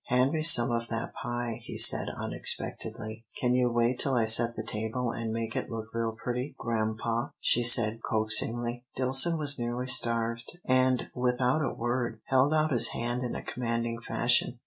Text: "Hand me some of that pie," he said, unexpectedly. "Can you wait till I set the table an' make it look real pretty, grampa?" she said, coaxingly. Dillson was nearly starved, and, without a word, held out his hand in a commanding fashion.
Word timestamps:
"Hand 0.05 0.31
me 0.31 0.41
some 0.41 0.71
of 0.71 0.87
that 0.87 1.13
pie," 1.13 1.59
he 1.61 1.77
said, 1.77 2.07
unexpectedly. 2.17 3.23
"Can 3.39 3.53
you 3.53 3.69
wait 3.69 3.99
till 3.99 4.15
I 4.15 4.25
set 4.25 4.55
the 4.55 4.63
table 4.65 5.13
an' 5.13 5.31
make 5.31 5.55
it 5.55 5.69
look 5.69 5.93
real 5.93 6.13
pretty, 6.13 6.55
grampa?" 6.57 7.33
she 7.39 7.61
said, 7.61 8.01
coaxingly. 8.01 8.83
Dillson 8.97 9.37
was 9.37 9.59
nearly 9.59 9.85
starved, 9.85 10.57
and, 10.65 11.09
without 11.13 11.61
a 11.61 11.71
word, 11.71 12.19
held 12.25 12.51
out 12.51 12.71
his 12.71 12.87
hand 12.87 13.21
in 13.21 13.35
a 13.35 13.43
commanding 13.43 14.01
fashion. 14.01 14.57